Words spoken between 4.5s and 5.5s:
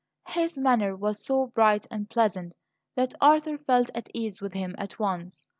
him at once.